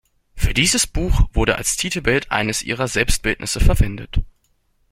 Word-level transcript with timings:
Für 0.35 0.55
dieses 0.55 0.87
Buch 0.87 1.29
wurde 1.33 1.57
als 1.57 1.75
Titelbild 1.75 2.31
eines 2.31 2.63
ihrer 2.63 2.87
Selbstbildnisse 2.87 3.59
verwendet. 3.59 4.19